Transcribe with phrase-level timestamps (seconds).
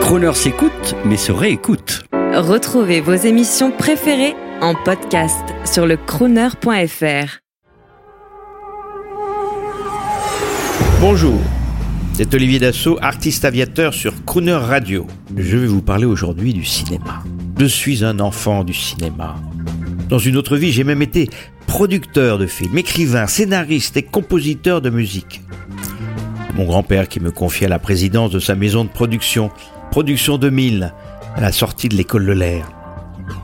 [0.00, 2.04] Croner s'écoute, mais se réécoute.
[2.12, 7.38] Retrouvez vos émissions préférées en podcast sur le crooner.fr.
[11.00, 11.40] Bonjour,
[12.14, 15.06] c'est Olivier Dassault, artiste aviateur sur Crooner Radio.
[15.36, 17.22] Je vais vous parler aujourd'hui du cinéma.
[17.58, 19.36] Je suis un enfant du cinéma.
[20.08, 21.28] Dans une autre vie, j'ai même été
[21.66, 25.42] producteur de films, écrivain, scénariste et compositeur de musique.
[26.54, 29.50] Mon grand-père qui me confiait la présidence de sa maison de production,
[29.94, 30.92] Production 2000,
[31.36, 32.68] à la sortie de l'école de l'air.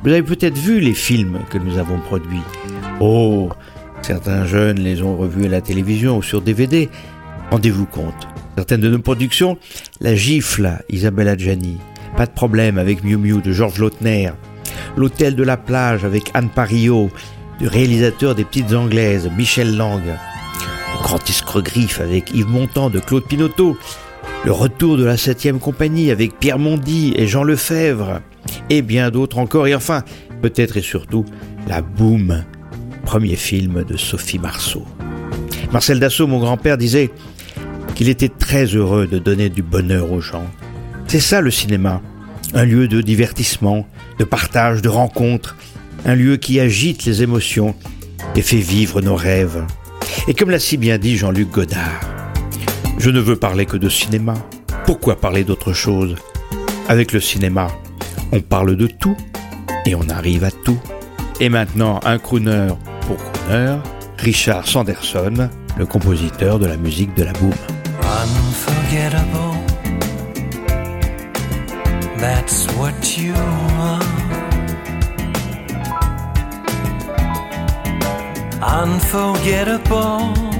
[0.03, 2.43] Vous avez peut-être vu les films que nous avons produits.
[2.99, 3.51] Oh,
[4.03, 6.89] certains jeunes les ont revus à la télévision ou sur DVD.
[7.53, 8.27] Rendez-vous compte.
[8.57, 9.59] Certaines de nos productions,
[10.01, 11.79] La Gifle, Isabelle Adjani,
[12.17, 14.33] Pas de problème avec Miu Miu de Georges Lautner,
[14.97, 17.11] L'Hôtel de la plage avec Anne Parillo,
[17.61, 23.29] du réalisateur des Petites Anglaises, Michel Lang, Le Grand Escregriffe avec Yves Montand de Claude
[23.29, 23.79] Pinoteau,
[24.43, 28.21] Le Retour de la Septième Compagnie avec Pierre Mondy et Jean Lefebvre,
[28.71, 30.03] et bien d'autres encore, et enfin,
[30.41, 31.27] peut-être et surtout,
[31.69, 32.45] La Boum,
[33.05, 34.87] premier film de Sophie Marceau.
[35.73, 37.11] Marcel Dassault, mon grand-père, disait
[37.95, 40.47] qu'il était très heureux de donner du bonheur aux gens.
[41.07, 42.01] C'est ça le cinéma,
[42.55, 43.87] un lieu de divertissement,
[44.19, 45.55] de partage, de rencontre,
[46.07, 47.75] un lieu qui agite les émotions
[48.35, 49.67] et fait vivre nos rêves.
[50.29, 52.20] Et comme l'a si bien dit Jean-Luc Godard,
[53.01, 54.35] je ne veux parler que de cinéma.
[54.85, 56.17] Pourquoi parler d'autre chose?
[56.87, 57.69] Avec le cinéma,
[58.31, 59.17] on parle de tout
[59.87, 60.79] et on arrive à tout.
[61.41, 62.69] Et maintenant, un crooner
[63.07, 63.79] pour crooner,
[64.19, 67.55] Richard Sanderson, le compositeur de la musique de la boom.
[78.61, 80.60] Unforgettable,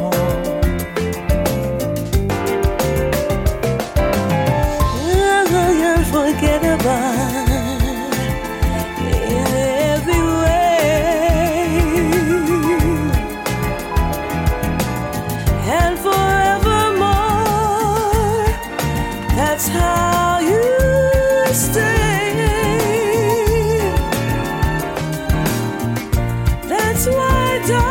[27.67, 27.90] die